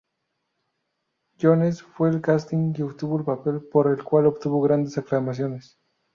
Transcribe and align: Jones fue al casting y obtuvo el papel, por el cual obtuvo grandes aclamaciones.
Jones 1.39 1.83
fue 1.83 2.09
al 2.09 2.21
casting 2.21 2.73
y 2.75 2.81
obtuvo 2.81 3.19
el 3.19 3.23
papel, 3.23 3.61
por 3.61 3.85
el 3.85 4.03
cual 4.03 4.25
obtuvo 4.25 4.59
grandes 4.59 4.97
aclamaciones. 4.97 5.77